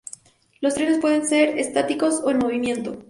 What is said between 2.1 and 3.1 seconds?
o en movimiento.